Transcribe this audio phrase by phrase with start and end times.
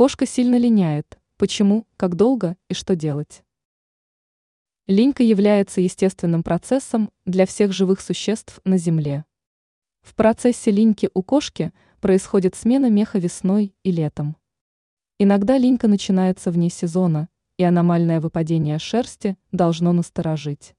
[0.00, 1.18] Кошка сильно линяет.
[1.36, 3.44] Почему, как долго и что делать?
[4.86, 9.26] Линька является естественным процессом для всех живых существ на Земле.
[10.00, 14.38] В процессе линьки у кошки происходит смена меха весной и летом.
[15.18, 17.28] Иногда линька начинается вне сезона,
[17.58, 20.74] и аномальное выпадение шерсти должно насторожить.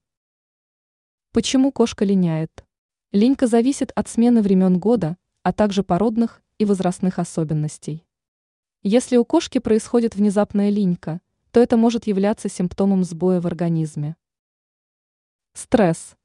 [1.30, 2.64] Почему кошка линяет?
[3.12, 8.04] Линька зависит от смены времен года, а также породных и возрастных особенностей.
[8.84, 11.20] Если у кошки происходит внезапная линька,
[11.52, 14.16] то это может являться симптомом сбоя в организме.
[15.52, 16.16] Стресс.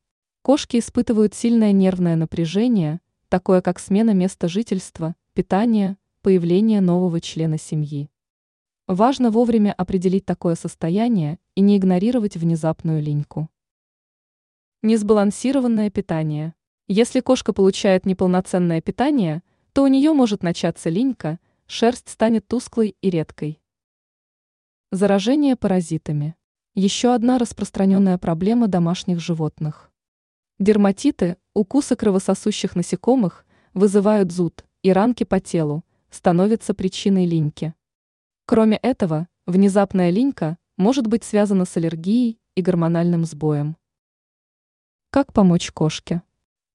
[0.42, 8.10] Кошки испытывают сильное нервное напряжение, такое как смена места жительства, питание, появление нового члена семьи.
[8.88, 13.52] Важно вовремя определить такое состояние и не игнорировать внезапную линьку.
[14.82, 16.56] Несбалансированное питание.
[16.88, 23.10] Если кошка получает неполноценное питание, то у нее может начаться линька, шерсть станет тусклой и
[23.10, 23.62] редкой.
[24.92, 26.36] Заражение паразитами.
[26.76, 29.92] Еще одна распространенная проблема домашних животных.
[30.60, 37.74] Дерматиты, укусы кровососущих насекомых вызывают зуд и ранки по телу, становятся причиной линьки.
[38.46, 43.76] Кроме этого, внезапная линька может быть связана с аллергией и гормональным сбоем.
[45.10, 46.22] Как помочь кошке?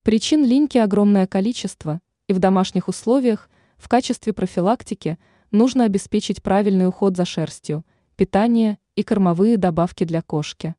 [0.02, 3.48] Причин линьки огромное количество, и в домашних условиях
[3.82, 5.18] в качестве профилактики
[5.50, 10.76] нужно обеспечить правильный уход за шерстью, питание и кормовые добавки для кошки.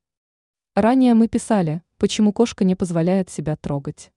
[0.73, 4.12] Ранее мы писали, почему кошка не позволяет себя трогать.